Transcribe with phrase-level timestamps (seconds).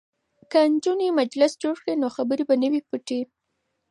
[0.51, 3.19] که نجونې مجلس جوړ کړي نو خبرې به نه وي پټې.